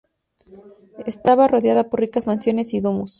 Estaba 1.05 1.47
rodeada 1.47 1.87
por 1.91 1.99
ricas 1.99 2.25
mansiones 2.25 2.73
y 2.73 2.79
domus. 2.81 3.09